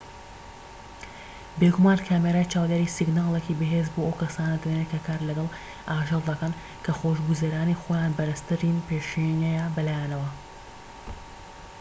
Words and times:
بێگومان 1.59 1.99
کامیرای 2.07 2.49
چاودێری 2.53 2.93
سیگناڵێکی 2.97 3.57
بەهێز 3.59 3.87
بۆ 3.93 4.01
ئەو 4.05 4.19
کەسانە 4.21 4.57
دەنێرێت 4.63 4.89
کە 4.93 4.99
کار 5.07 5.21
لەگەڵ 5.29 5.47
ئاژەڵ 5.89 6.21
دەکەن 6.31 6.53
کە 6.85 6.91
خۆشگوزەرانی 6.99 7.79
خۆیان 7.81 8.13
بەرزترین 8.17 8.77
پێشینەیە 8.87 9.65
بەلایانەوە 9.75 10.29